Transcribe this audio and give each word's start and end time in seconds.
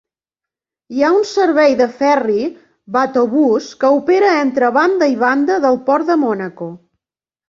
Hi 0.99 1.03
ha 1.03 1.09
un 1.15 1.25
servei 1.31 1.73
de 1.81 1.85
ferri 1.99 2.45
"Bateaubus" 2.95 3.67
que 3.83 3.91
opera 3.97 4.31
entre 4.47 4.71
banda 4.79 5.11
i 5.13 5.13
banda 5.25 5.59
del 5.67 5.79
port 5.91 6.09
de 6.11 6.17
Mònaco. 6.23 6.71